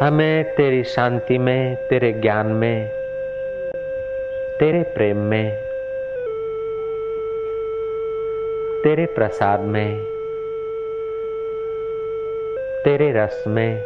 [0.00, 2.88] हमें तेरी शांति में, तेरे ज्ञान में,
[4.58, 5.56] तेरे प्रेम में,
[8.82, 10.04] तेरे प्रसाद में,
[12.84, 13.82] तेरे रस में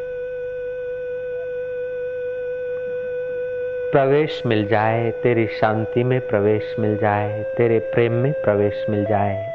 [3.92, 9.51] प्रवेश मिल जाए, तेरी शांति में प्रवेश मिल जाए, तेरे प्रेम में प्रवेश मिल जाए।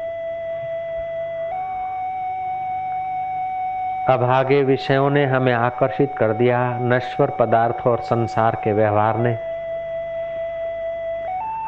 [4.08, 9.36] अभागे विषयों ने हमें आकर्षित कर दिया नश्वर पदार्थ और संसार के व्यवहार ने।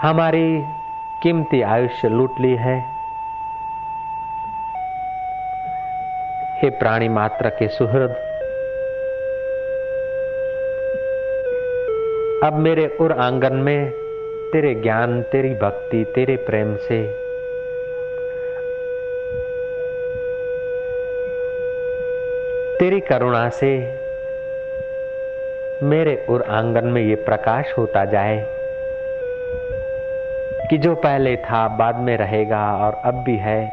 [0.00, 0.64] हमारी
[1.22, 2.78] कीमती आयुष्य लूट ली है।
[6.62, 8.10] हे प्राणी मात्र के सुहृद,
[12.44, 13.90] अब मेरे उर आँगन में
[14.52, 17.19] तेरे ज्ञान, तेरी भक्ति, तेरे प्रेम से
[22.80, 23.78] तेरी करुणा से
[25.82, 28.46] मेरे उर आँगन में ये प्रकाश होता जाए
[30.70, 33.66] कि जो पहले था बाद में रहेगा और अब भी है,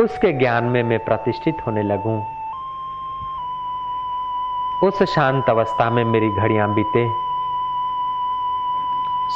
[0.00, 2.18] उसके ज्ञान में मैं प्रतिष्ठित होने लगूं।
[4.88, 7.08] उस शांत अवस्था में मेरी घड़ियाँ बीते।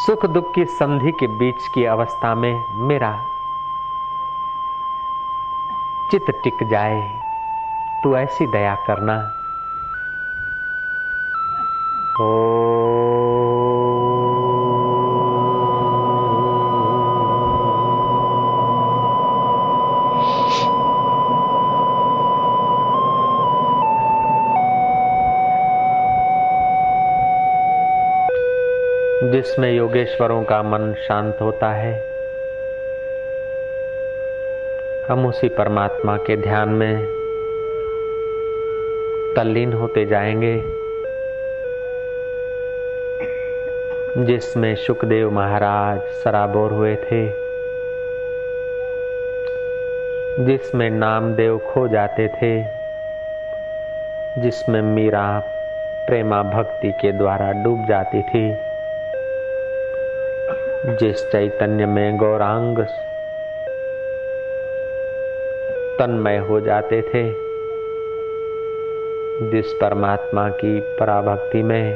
[0.06, 3.24] सुख दुख की संधि के बीच की अवस्था में मेरा
[6.10, 7.27] चित टिक जाए।
[8.04, 9.34] तू ऐसी दया करना।
[12.20, 12.58] ओ
[29.32, 31.92] जिसमें योगेश्वरों का मन शांत होता है,
[35.08, 37.17] हम उसी परमात्मा के ध्यान में
[39.38, 40.62] तल्लीन होते जाएँगे,
[44.24, 47.28] जिसमें सुखदेव महाराज सराबोर हुए थे,
[50.44, 52.62] जिसमें नामदेव खो जाते थे,
[54.40, 55.42] जिसमें मीरा
[56.08, 58.54] प्रेमा भक्ति के द्वारा डूब जाती थी,
[60.96, 62.78] जिस चैतन्य में गौरांग
[65.98, 67.47] तन्मय हो जाते थे।
[69.42, 71.94] जिस परमात्मा की पराभक्ति में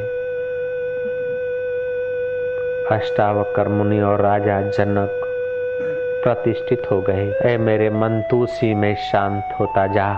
[2.91, 5.11] अष्टावकर मुनि और राजा जनक
[6.25, 10.09] प्रतिष्ठित हो गए, ऐ मेरे मन तू सी में शांत होता जा।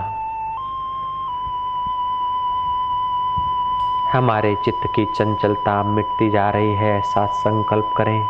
[4.13, 8.27] हमारे चित्त की चंचलता मिटती जा रही है, ऐसा संकल्प करें।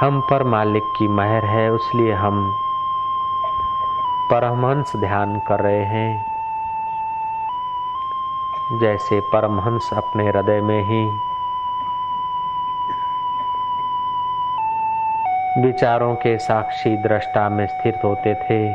[0.00, 2.58] हम पर मालिक की महर है, उसलिए हम
[4.30, 6.24] परमहंस ध्यान कर रहे हैं।
[8.80, 11.02] जैसे परमहंस अपने हृदय में ही
[15.62, 18.72] विचारों के साक्षी दृष्टा में स्थित होते थे,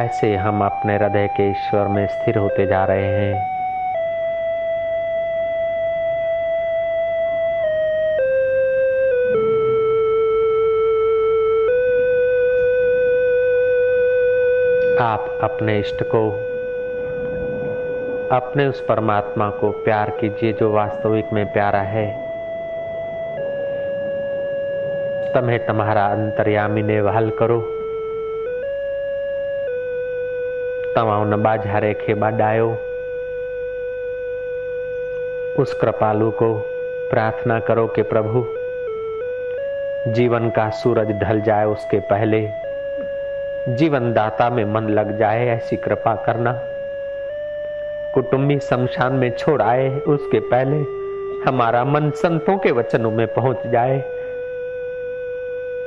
[0.00, 3.59] ऐसे हम अपने हृदय के ईश्वर में स्थिर होते जा रहे हैं।
[15.00, 16.30] आप अपने इष्ट को,
[18.36, 22.12] अपने उस परमात्मा को प्यार कीजिए जो वास्तविक में प्यारा है।
[25.32, 27.60] तमें तुम्हारा अंतर्यामी ने वहल करो।
[30.94, 32.70] तमाम बाजारे खेबा डायो।
[35.58, 36.58] उस कृपालु को
[37.10, 38.46] प्रार्थना करो कि प्रभु,
[40.12, 42.69] जीवन का सूरज ढल जाए उसके पहले।
[43.68, 46.52] जीवन दाता में मन लग जाए ऐसी कृपा करना।
[48.14, 50.76] कुटुंबी शमशान में छोड़ आए उसके पहले
[51.48, 54.04] हमारा मन संतों के वचनों में पहुँच जाए।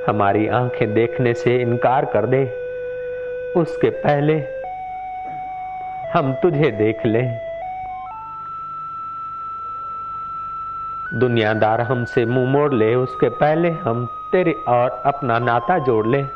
[0.07, 2.45] हमारी आँखें देखने से इनकार कर दे।
[3.57, 4.33] उसके पहले
[6.13, 7.39] हम तुझे देख लें।
[11.13, 16.29] दुनियादार हमसे मुँह मोड़ ले, उसके पहले हम तेरे और अपना नाता जोड़ लें।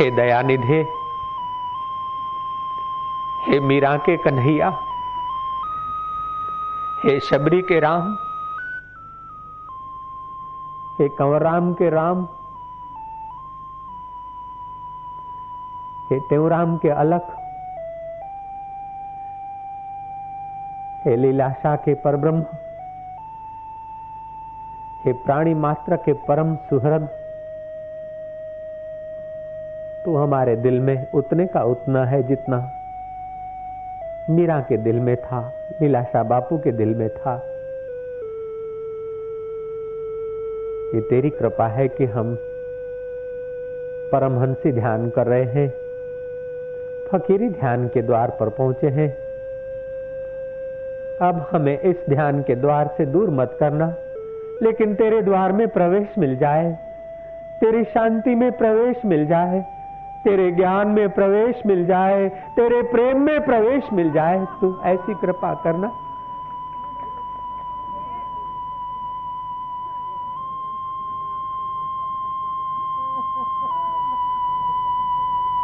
[0.00, 0.76] हे दयानिधे,
[3.46, 4.68] हे मीरा के कन्हैया,
[7.04, 8.12] हे शबरी के राम,
[10.98, 12.24] हे कंवर राम के राम,
[16.10, 17.34] हे तेवराम के अलख,
[21.04, 22.44] हे लीलाशा के परब्रह्म,
[25.04, 27.17] हे प्राणी मात्र के परम सुहृद
[30.08, 32.58] तू हमारे दिल में उतने का उतना है जितना
[34.30, 35.40] मीरा के दिल में था,
[35.82, 37.34] लीलाशाह बापू के दिल में था।
[40.94, 42.34] ये तेरी कृपा है कि हम
[44.12, 45.68] परमहंसी ध्यान कर रहे हैं,
[47.12, 49.08] फकीरी ध्यान के द्वार पर पहुँचे हैं।
[51.20, 53.94] अब हमें इस ध्यान के द्वार से दूर मत करना,
[54.62, 56.76] लेकिन तेरे द्वार में प्रवेश मिल जाए,
[57.60, 59.77] तेरी शांति में प्रवेश मिल जाए।
[60.24, 65.54] तेरे ज्ञान में प्रवेश मिल जाए, तेरे प्रेम में प्रवेश मिल जाए, तू ऐसी कृपा
[65.54, 65.88] करना।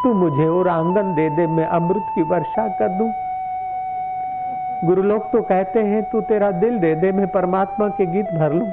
[0.04, 3.12] तू मुझे और आँगन दे दे, मैं अमृत की वर्षा कर दूँ।
[4.84, 8.52] गुरु लोग तो कहते हैं, तू तेरा दिल दे दे, मैं परमात्मा के गीत भर
[8.52, 8.72] लूँ।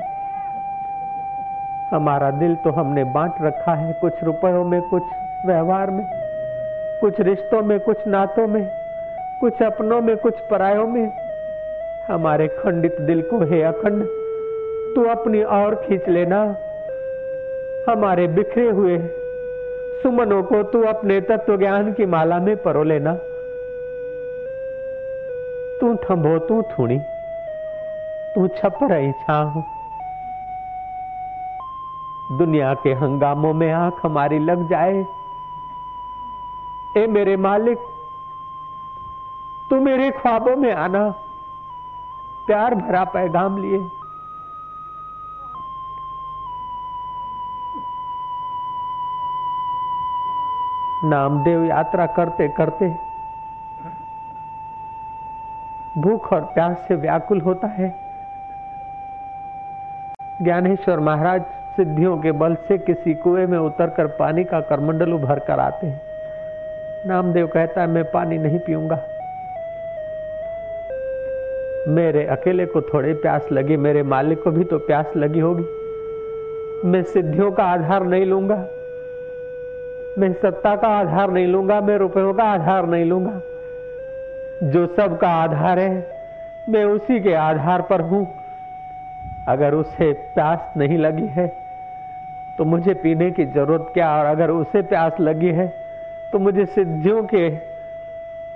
[1.91, 5.03] हमारा दिल तो हमने बांट रखा है, कुछ रुपयों में कुछ
[5.45, 6.05] व्यवहार में,
[7.01, 8.69] कुछ रिश्तों में, कुछ नातों में,
[9.39, 11.11] कुछ अपनों में, कुछ परायों में,
[12.07, 14.03] हमारे खंडित दिल को, हे अखंड,
[14.95, 16.55] तू अपनी और खींच लेना।
[17.89, 18.97] हमारे बिखरे हुए
[20.03, 23.13] सुमनों को तू अपने तत्व ज्ञान की माला में परो लेना।
[25.81, 26.99] तू थंभो तू थूणी,
[28.35, 29.61] तू छप रही छाह
[32.37, 35.05] दुनिया के हंगामों में आँख हमारी लग जाए
[36.97, 37.77] ए मेरे मालिक,
[39.69, 41.03] तू मेरे ख्वाबों में आना,
[42.47, 43.79] प्यार भरा पैगाम लिए।
[51.03, 52.89] नामदेव यात्रा करते करते
[55.97, 57.89] भूख और प्यास से व्याकुल होता है।
[60.41, 61.41] ज्ञानेश्वर महाराज
[61.75, 66.10] सिद्धियों के बल से किसी कुएँ में उतरकर पानी का करमंडल उभर कर आते हैं।
[67.07, 68.95] नामदेव कहता है, मैं पानी नहीं पीऊँगा।
[71.87, 75.63] मेरे अकेले को थोड़ी प्यास लगी, मेरे मालिक को भी तो प्यास लगी होगी।
[76.87, 78.55] मैं सिद्धियों का आधार नहीं लूँगा।
[80.19, 83.41] मैं सत्ता का आधार नहीं लूँगा, मैं रुपयों का आधार नहीं लूँगा।
[84.63, 86.07] जो सब का आधार है,
[86.69, 88.27] मैं उसी के आधार पर हूँ।
[89.47, 91.47] अगर उसे प्यास नहीं लगी है
[92.57, 94.17] तो मुझे पीने की ज़रूरत क्या?
[94.19, 95.80] और अगर उसे प्यास लगी है
[96.31, 97.49] तो मुझे सिद्धियों के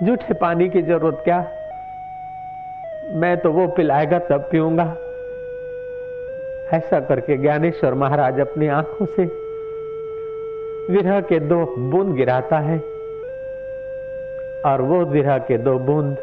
[0.02, 1.50] जूठे पानी की ज़रूरत क्या?
[3.10, 4.96] मैं तो वो पिलाएगा, तब पीऊँगा।
[6.76, 9.24] ऐसा करके ज्ञानेश्वर महाराज अपनी आँखों से
[10.92, 12.78] विरह के दो बूंद गिराता है
[14.64, 16.16] और वो विरह के दो बूंद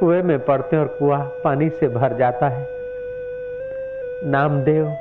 [0.00, 2.68] कुएँ में पड़ते और कुआ पानी से भर जाता है।
[4.24, 4.96] नामदेव,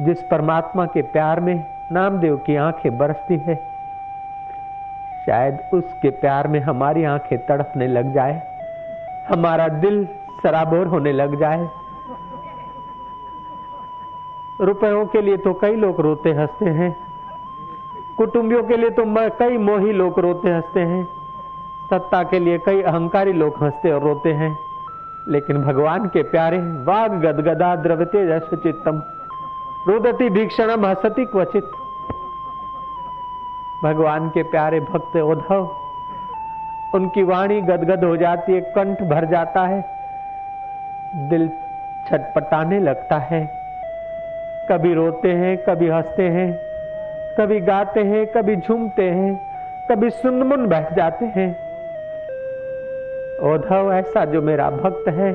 [0.00, 3.54] जिस परमात्मा के प्यार में नामदेव की आँखें बरसती है।
[5.26, 8.40] शायद उसके प्यार में हमारी आँखें तड़पने लग जाए,
[9.28, 10.04] हमारा दिल
[10.42, 11.68] सराबोर होने लग जाए।
[14.60, 16.94] रुपयों के लिए तो कई लोग रोते हँसते हैं,
[18.16, 19.04] कुटुंबियों के लिए तो
[19.38, 21.04] कई मोही लोग रोते हँसते हैं,
[21.90, 24.56] सत्ता के लिए कई अहंकारी लोग हँसते और रोते हैं।
[25.28, 29.02] लेकिन भगवान के प्यारे वाग गदगदा द्रवते जस चित्तम
[29.88, 31.70] रुदती भीक्षणम हसती क्वचित।
[33.82, 35.76] भगवान के प्यारे भक्त उद्धव,
[36.94, 39.84] उनकी वाणी गदगद हो जाती है, कंठ भर जाता है,
[41.14, 41.48] दिल
[42.08, 43.50] छटपटाने लगता है।
[44.70, 46.58] कभी रोते हैं, कभी हँसते हैं,
[47.38, 49.40] कभी गाते हैं, कभी झूमते हैं,
[49.90, 51.50] कभी सुनमुन बैठ जाते हैं।
[53.40, 55.32] ओधव ऐसा जो मेरा भक्त है,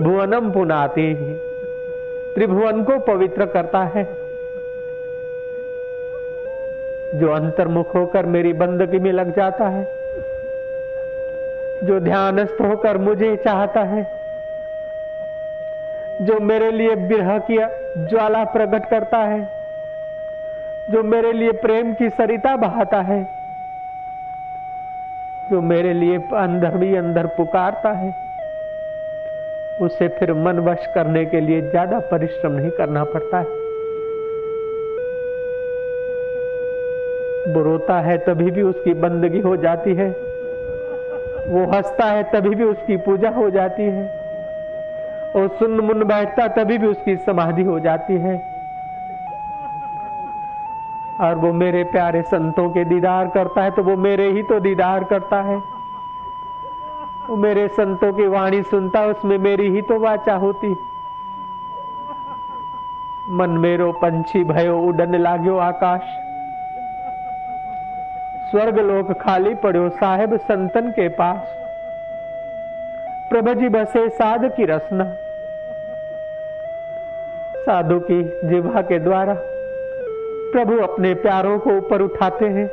[0.00, 1.14] भुवनम पुनाती
[2.34, 4.25] त्रिभुवन को पवित्र करता है।
[7.16, 9.84] जो अंतर्मुख होकर मेरी बंदगी में लग जाता है,
[11.84, 14.02] जो ध्यानस्थ होकर मुझे चाहता है,
[16.22, 17.58] जो मेरे लिए बिरह की
[18.06, 19.40] ज्वाला प्रकट करता है,
[20.90, 23.22] जो मेरे लिए प्रेम की सरिता बहाता है,
[25.50, 28.14] जो मेरे लिए अंदर भी अंदर पुकारता है,
[29.82, 33.55] उसे फिर मन वश करने के लिए ज़्यादा परिश्रम नहीं करना पड़ता है।
[37.46, 40.08] वो रोता है तभी भी उसकी बंदगी हो जाती है।
[41.48, 44.06] वो हंसता है तभी भी उसकी पूजा हो जाती है।
[45.36, 48.36] और सुन मुन बैठता तभी भी उसकी समाधि हो जाती है।
[51.20, 55.04] और वो मेरे प्यारे संतों के दीदार करता है तो वो मेरे ही तो दीदार
[55.04, 55.56] करता है।
[57.30, 60.76] वो मेरे संतों की वाणी सुनता है उसमें मेरी ही तो वाचा होती।
[63.30, 66.25] मन मेरो पंछी, भयो, उडन लाग्यो आकाश।
[68.50, 71.38] स्वर्ग लोक खाली पड़ो साहेब संतन के पास।
[73.30, 75.04] प्रभु जी बसे साध की रसना।
[77.62, 79.34] साधु की जिवा के द्वारा
[80.52, 82.68] प्रभु अपने प्यारों को ऊपर उठाते हैं।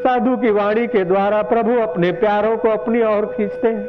[0.00, 3.86] साधु की वाणी के द्वारा प्रभु अपने प्यारों को अपनी ओर खींचते हैं।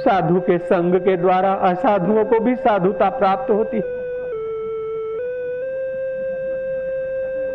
[0.00, 3.80] साधु के संग के द्वारा असाधुओं को भी साधुता प्राप्त होती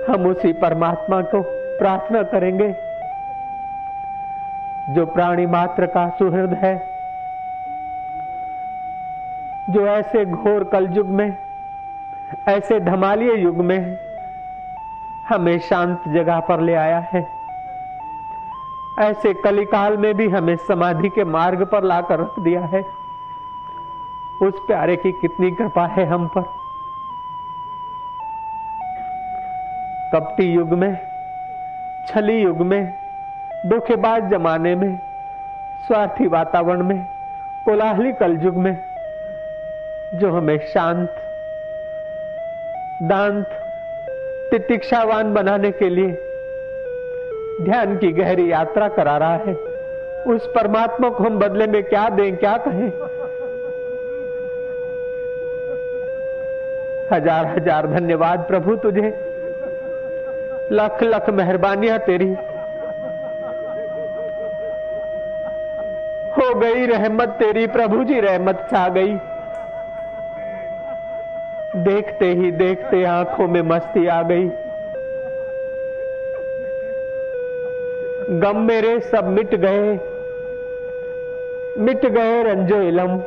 [0.10, 1.41] हम उसी परमात्मा को
[1.79, 2.69] प्रार्थना करेंगे,
[4.93, 6.75] जो प्राणी मात्र का सुहृद है,
[9.69, 11.38] जो ऐसे घोर कलयुग में,
[12.48, 13.98] ऐसे धमालिए युग में
[15.29, 17.27] हमें शांत जगह पर ले आया है।
[19.00, 22.81] ऐसे कलिकाल में भी हमें समाधि के मार्ग पर लाकर रख दिया है।
[24.41, 26.62] उस प्यारे की कितनी कृपा है हम पर।
[30.13, 31.00] कपटी युग में,
[32.08, 32.93] छली युग में,
[33.67, 35.00] धोखेबाज जमाने में,
[35.88, 37.05] स्वार्थी वातावरण में,
[37.65, 38.77] कोलाहली कल युग में,
[40.15, 41.10] जो हमें शांत,
[43.03, 43.46] दांत,
[44.51, 46.12] तितिक्षावान बनाने के लिए
[47.62, 49.53] ध्यान की गहरी यात्रा करा रहा है।
[50.27, 52.91] उस परमात्मा को हम बदले में क्या दें, क्या कहें?
[57.12, 59.33] हज़ार हज़ार धन्यवाद प्रभु तुझे।
[60.74, 62.30] लख लख मेहरबानियाँ तेरी।
[66.38, 69.15] हो गई रहमत तेरी, प्रभु जी रहमत छा गई।
[71.75, 74.50] देखते ही देखते आँखों में मस्ती आ गई।
[78.30, 80.00] गम मेरे सब मिट गए।
[81.77, 83.18] मिट गए रंजो इलम।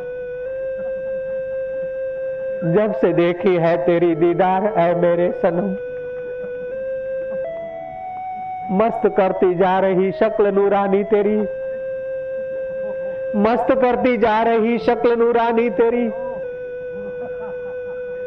[2.75, 5.86] जब से देखी है तेरी दीदार है मेरे सनम।
[8.77, 11.37] मस्त करती जा रही शक्ल नूरानी तेरी।
[13.37, 16.11] मस्त करती जा रही शक्ल नूरानी तेरी।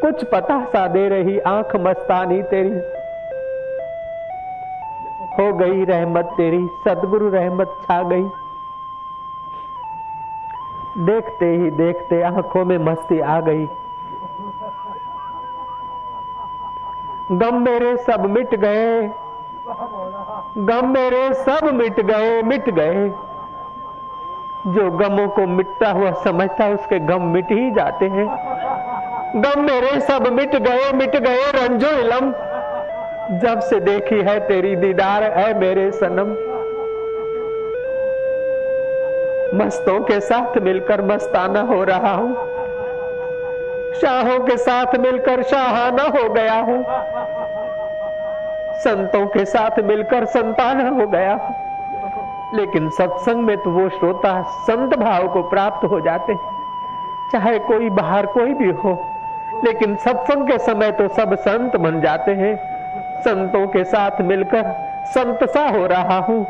[0.02, 2.82] कुछ पता सा दे रही आँख मस्तानी तेरी।
[5.40, 8.24] हो गई रहमत तेरी, सदगुरु रहमत छा गई।
[11.06, 13.66] देखते ही देखते आँखों में मस्ती आ गई।
[17.32, 19.10] गम मेरे सब मिट गए।
[20.58, 23.10] गम मेरे सब मिट गए मिट गए।
[24.68, 28.26] जो गमों को मिटता हुआ समझता उसके गम मिट ही जाते हैं।
[29.36, 32.32] गम मेरे सब मिट गए मिट गए, रंजो इलम।
[33.40, 36.32] जब से देखी है तेरी दीदार है मेरे सनम।
[39.58, 42.34] मस्तों के साथ मिलकर मस्ताना हो रहा हूँ।
[43.94, 46.84] शाहों के साथ मिलकर शाहाना हो गया हूँ।
[48.80, 51.34] संतों के साथ मिलकर संताना हो गया।
[52.54, 56.36] लेकिन सत्संग में तो वो श्रोता संत भाव को प्राप्त हो जाते
[57.32, 58.94] चाहे कोई बाहर कोई भी हो,
[59.66, 62.56] लेकिन सत्संग के समय तो सब संत बन जाते हैं।
[63.22, 64.72] संतों के साथ मिलकर
[65.08, 66.46] संत सा हो रहा हूँ।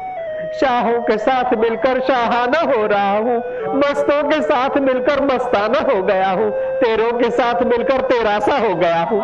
[0.54, 3.38] शाहों के साथ मिलकर शाहाना हो रहा हूँ।
[3.76, 9.04] मस्तों के साथ मिलकर मस्ताना हो गया हूँ। तेरों के साथ मिलकर तेरासा हो गया
[9.04, 9.22] हूँ।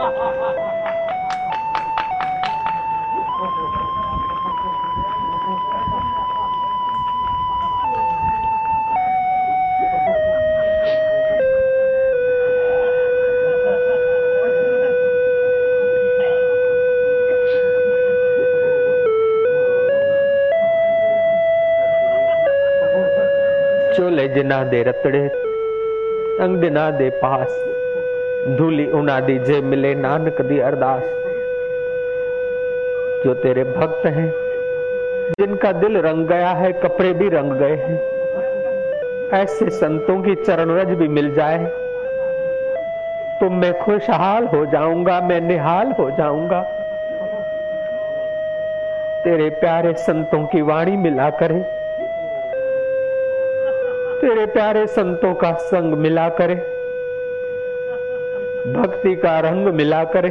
[24.16, 25.28] जिना दे रतड़े
[26.42, 27.58] अंग दिना दे पास
[28.58, 31.04] धूली उना दी जे मिले नानक दी अरदास
[33.26, 34.30] जो तेरे भक्त हैं
[35.32, 38.00] जिनका दिल रंग गया है कपड़े भी रंग गए हैं
[39.34, 41.66] ऐसे संतों की चरण रज भी मिल जाए
[43.40, 46.62] तो मैं खुशहाल हो जाऊँगा मैं निहाल हो जाऊँगा
[49.24, 51.75] तेरे प्यारे संतों की वाणी मिला करे
[54.26, 56.54] तेरे प्यारे संतों का संग मिला करे,
[58.74, 60.30] भक्ति का रंग मिला करे।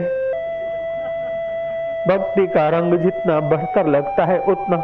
[2.08, 4.76] भक्ति का रंग जितना बढ़कर लगता है, उतना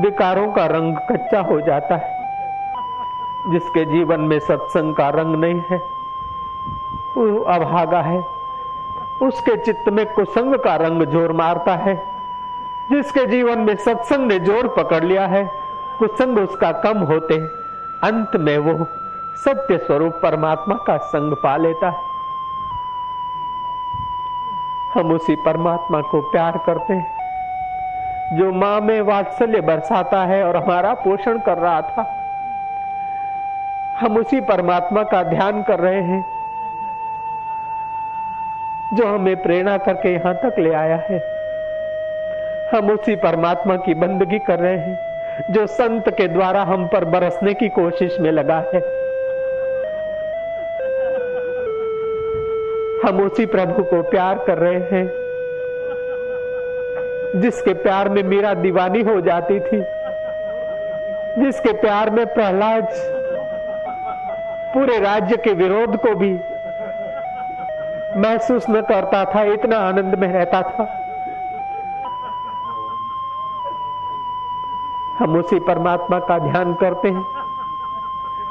[0.00, 2.08] विकारों का रंग कच्चा हो जाता है,
[3.52, 5.78] जिसके जीवन में सत्संग का रंग नहीं है।
[7.16, 8.18] वो अभागा है,
[9.22, 11.96] उसके चित्त में कुसंग का रंग ज़ोर मारता है,
[12.90, 15.48] जिसके जीवन में सत्संग ने ज़ोर पकड़ लिया है,
[15.98, 17.34] कुसंग उसका कम होते
[18.04, 18.86] अंत में वो
[19.44, 22.06] सत्य स्वरूप परमात्मा का संग पा लेता है।
[24.94, 30.94] हम उसी परमात्मा को प्यार करते हैं, जो माँ में वात्सल्य बरसाता है और हमारा
[30.94, 32.06] पोषण कर रहा था।
[34.00, 36.24] हम उसी परमात्मा का ध्यान कर रहे हैं,
[38.94, 41.18] जो हमें प्रेरणा करके यहाँ तक ले आया है।
[42.74, 45.07] हम उसी परमात्मा की बंदगी कर रहे हैं।
[45.50, 48.80] जो संत के द्वारा हम पर बरसने की कोशिश में लगा है।
[53.06, 55.06] हम उसी प्रभु को प्यार कर रहे हैं,
[57.40, 59.80] जिसके प्यार में मीरा दीवानी हो जाती थी,
[61.38, 62.88] जिसके प्यार में प्रहलाद
[64.74, 66.32] पूरे राज्य के विरोध को भी
[68.20, 71.07] महसूस न करता था, इतना आनंद में रहता था।
[75.18, 77.24] हम उसी परमात्मा का ध्यान करते हैं,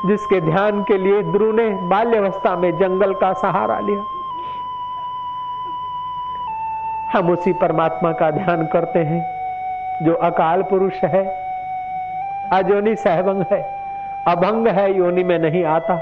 [0.06, 4.04] जिसके ध्यान के लिए ध्रुव ने बाल्यावस्था में जंगल का सहारा लिया।
[7.14, 9.22] हम उसी परमात्मा का ध्यान करते हैं,
[10.06, 11.26] जो अकाल पुरुष है,
[12.54, 13.62] अजोनी सहभंग है,
[14.28, 15.96] अभंग है, योनि में नहीं आता,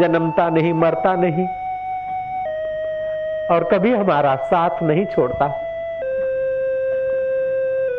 [0.00, 1.46] जन्मता नहीं, मरता नहीं,
[3.50, 5.46] और कभी हमारा साथ नहीं छोड़ता।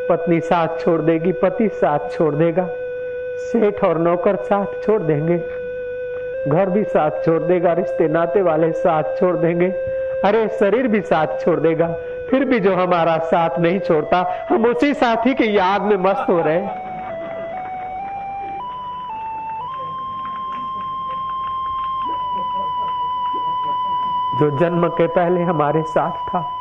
[0.10, 2.68] पत्नी साथ छोड़ देगी, पति साथ छोड़ देगा।
[3.38, 5.44] सेठ और नौकर साथ छोड़ देंगे।
[6.48, 9.68] घर भी साथ छोड़ देगा, रिश्ते नाते वाले साथ छोड़ देंगे।
[10.26, 11.88] अरे, शरीर भी साथ छोड़ देगा।
[12.30, 16.42] फिर भी जो हमारा साथ नहीं छोड़ता, हम उसी साथी की याद में मस्त हो
[16.42, 16.88] रहे
[24.40, 26.57] जो जन्म के पहले हमारे साथ था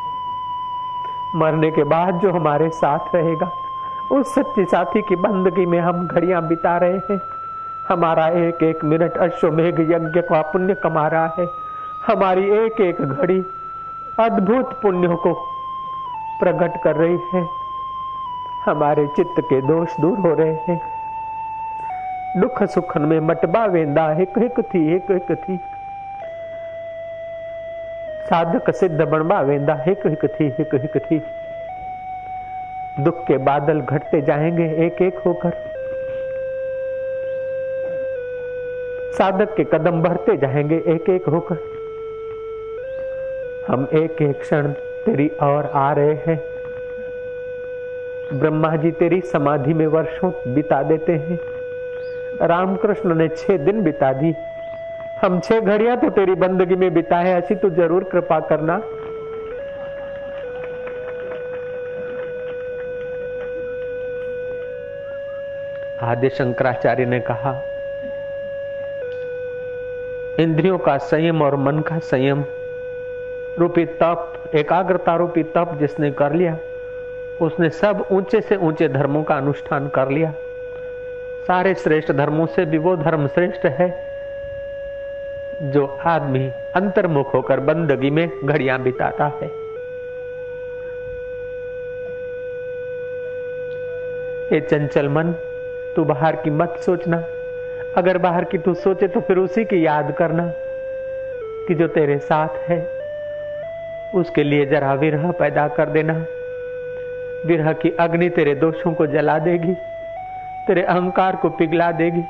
[1.36, 3.50] मरने के बाद जो हमारे साथ रहेगा,
[4.12, 7.20] उस सच्ची साथी की बंदगी में हम घड़ियाँ बिता रहे हैं।
[7.88, 11.46] हमारा एक एक मिनट अश्वमेघ यज्ञ का पुण्य कमा रहा है।
[12.06, 13.40] हमारी एक एक घड़ी
[14.18, 15.34] अद्भुत पुण्यों को
[16.40, 17.46] प्रकट कर रही है।
[18.64, 20.80] हमारे चित्त के दोष दूर हो रहे हैं।
[22.40, 25.58] दुख सुखन में मटबा वेंदा एक एक थी एक एक थी।
[28.26, 31.22] साधक सिद्ध बनवा वेंदा, हिक हिक थी, हिक हिक थी।
[33.02, 35.50] दुख के बादल घटते जाएँगे, एक एक होकर।
[39.18, 41.56] साधक के कदम बढ़ते जाएँगे, एक एक होकर।
[43.68, 44.68] हम एक एक क्षण
[45.06, 46.44] तेरी और आ रहे हैं।
[48.34, 51.40] ब्रह्मा जी तेरी समाधि में वर्षों बिता देते हैं।
[52.42, 54.34] रामकृष्ण ने छह दिन बिता दी।
[55.16, 58.74] हम छह घड़ियाँ तो तेरी बंदगी में बिताए, ऐसी तो ज़रूर कृपा करना।
[66.02, 67.52] आदि शंकराचार्य ने कहा,
[70.40, 72.44] इंद्रियों का संयम और मन का संयम,
[73.58, 76.56] रूपी तप, एकाग्रता रूपी तप जिसने कर लिया,
[77.40, 80.32] उसने सब ऊँचे से ऊँचे धर्मों का अनुष्ठान कर लिया।
[81.46, 84.05] सारे श्रेष्ठ धर्मों से भी वो धर्म श्रेष्ठ है।
[85.62, 89.48] जो आदमी अंतर्मुख होकर बंदगी में घड़ियाँ बिताता है।
[94.52, 95.34] ये चंचल मन,
[95.96, 97.24] तू बाहर की मत सोचना।
[97.96, 100.52] अगर बाहर की तू सोचे तो फिर उसी की याद करना
[101.68, 102.78] कि जो तेरे साथ है,
[104.14, 106.24] उसके लिए जरा विरह पैदा कर देना।
[107.46, 109.74] विरह की अग्नि तेरे दोषों को जला देगी,
[110.66, 112.22] तेरे अहंकार को पिघला देगी।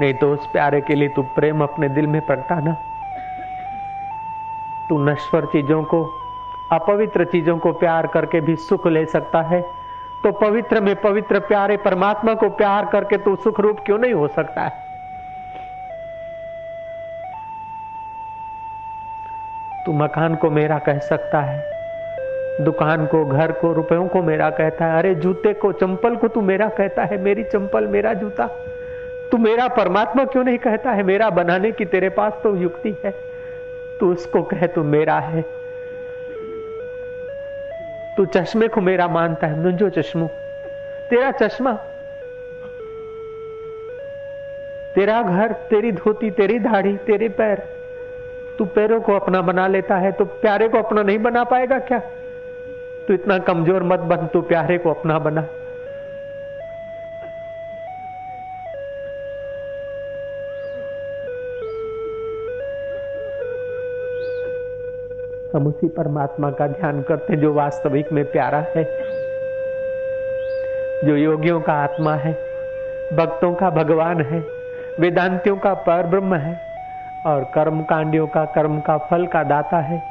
[0.00, 2.76] नहीं तो उस प्यारे के लिए तू प्रेम अपने दिल में प्रगटाना
[4.88, 6.12] तू नश्वर चीज़ों को,
[6.72, 9.62] अपवित्र चीज़ों को प्यार करके भी सुख ले सकता है।
[10.22, 14.28] तो पवित्र में पवित्र प्यारे परमात्मा को प्यार करके तू सुख रूप क्यों नहीं हो
[14.28, 14.72] सकता है?
[19.86, 21.76] तू मकान को मेरा कह सकता है,
[22.64, 26.40] दुकान को, घर को, रुपयों को मेरा कहता है। अरे, जूते को, चंपल को तू
[26.40, 28.48] मेरा कहता है। मेरी चंपल, मेरा जूता।
[29.36, 31.02] तू मेरा परमात्मा क्यों नहीं कहता है?
[31.02, 33.14] मेरा बनाने की तेरे पास तो युक्ति है।
[34.00, 35.44] तू उसको कह, तू मेरा है।
[38.16, 40.30] तू चश्मे को मेरा मानता है। मुझो चश्मो।
[41.10, 41.72] तेरा चश्मा,
[44.94, 47.62] तेरा घर, तेरी धोती, तेरी दाढ़ी, तेरे पैर।
[48.58, 51.98] तू पैरों को अपना बना लेता है। तो प्यारे को अपना नहीं बना पाएगा क्या?
[53.08, 55.46] तू इतना कमज़ोर मत बन। तू प्यारे को अपना बना।
[65.56, 68.84] हम उसी परमात्मा का ध्यान करते हैं, जो वास्तविक में प्यारा है,
[71.06, 72.32] जो योगियों का आत्मा है,
[73.16, 74.38] भक्तों का भगवान है,
[75.00, 76.60] वेदांतियों का पर ब्रह्म है,
[77.26, 80.02] और कर्म कांडियों का कर्म का फल का दाता है,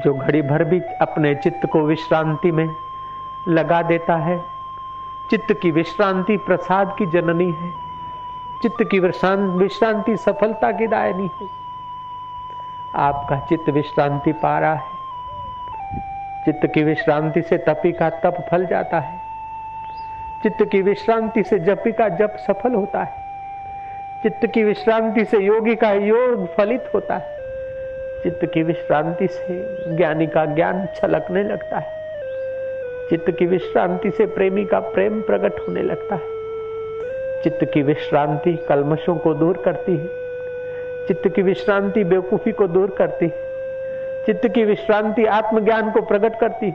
[0.00, 2.68] जो घड़ी भर भी अपने चित्त को विश्रांति में
[3.48, 4.40] लगा देता है।
[5.30, 7.70] चित्त की विश्रांति प्रसाद की जननी है।
[8.62, 11.55] चित्त की विश्रांति सफलता की दायनी है।
[12.96, 14.96] आपका चित्त विश्रांति पा रहा है।
[16.44, 19.18] चित्त की विश्रांति से तपी का तप फल जाता है।
[20.42, 23.12] चित्त की विश्रांति से जपी का जप सफल होता है।
[24.22, 27.36] चित्त की विश्रांति से योगी का योग फलित होता है।
[28.22, 31.90] चित्त की विश्रांति से ज्ञानी का ज्ञान छलकने लगता है।
[33.10, 36.22] चित्त की विश्रांति से प्रेमी का प्रेम प्रकट होने लगता है।
[37.42, 40.25] चित्त की विश्रांति कलमशों को दूर करती है।
[41.08, 43.28] चित्त की विश्रांति बेवकूफ़ी को दूर करती,
[44.26, 46.74] चित्त की विश्रांति आत्मज्ञान को प्रकट करती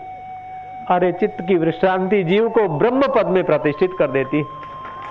[0.89, 4.43] अरे चित्त की विश्रांति जीव को ब्रह्म पद में प्रतिष्ठित कर देती।